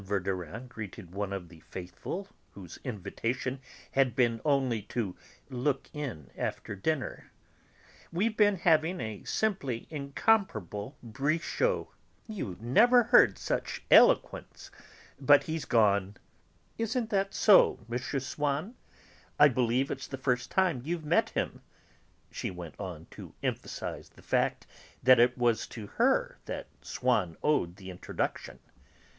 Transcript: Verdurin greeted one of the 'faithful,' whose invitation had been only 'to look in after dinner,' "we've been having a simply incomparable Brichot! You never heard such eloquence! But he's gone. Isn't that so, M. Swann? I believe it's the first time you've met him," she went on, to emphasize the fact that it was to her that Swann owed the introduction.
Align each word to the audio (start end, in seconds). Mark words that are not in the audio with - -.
Verdurin 0.03 0.65
greeted 0.67 1.13
one 1.13 1.31
of 1.31 1.47
the 1.49 1.59
'faithful,' 1.59 2.27
whose 2.53 2.79
invitation 2.83 3.61
had 3.91 4.15
been 4.15 4.41
only 4.43 4.81
'to 4.81 5.15
look 5.47 5.91
in 5.93 6.31
after 6.35 6.75
dinner,' 6.75 7.31
"we've 8.11 8.35
been 8.35 8.55
having 8.55 8.99
a 8.99 9.23
simply 9.25 9.85
incomparable 9.91 10.97
Brichot! 11.03 11.85
You 12.27 12.57
never 12.59 13.03
heard 13.03 13.37
such 13.37 13.83
eloquence! 13.91 14.71
But 15.19 15.43
he's 15.43 15.65
gone. 15.65 16.17
Isn't 16.79 17.11
that 17.11 17.35
so, 17.35 17.85
M. 17.87 17.99
Swann? 17.99 18.73
I 19.37 19.49
believe 19.49 19.91
it's 19.91 20.07
the 20.07 20.17
first 20.17 20.49
time 20.49 20.81
you've 20.83 21.05
met 21.05 21.29
him," 21.29 21.61
she 22.31 22.49
went 22.49 22.73
on, 22.79 23.05
to 23.11 23.35
emphasize 23.43 24.09
the 24.09 24.23
fact 24.23 24.65
that 25.03 25.19
it 25.19 25.37
was 25.37 25.67
to 25.67 25.85
her 25.85 26.39
that 26.45 26.69
Swann 26.81 27.37
owed 27.43 27.75
the 27.75 27.91
introduction. 27.91 28.57